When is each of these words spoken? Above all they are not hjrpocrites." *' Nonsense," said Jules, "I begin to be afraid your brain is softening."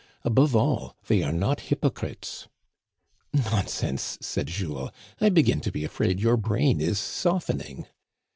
Above 0.23 0.55
all 0.55 0.95
they 1.05 1.21
are 1.21 1.31
not 1.31 1.59
hjrpocrites." 1.59 2.47
*' 2.95 3.33
Nonsense," 3.51 4.17
said 4.19 4.47
Jules, 4.47 4.89
"I 5.19 5.29
begin 5.29 5.61
to 5.61 5.71
be 5.71 5.83
afraid 5.83 6.19
your 6.19 6.37
brain 6.37 6.81
is 6.81 6.97
softening." 6.97 7.85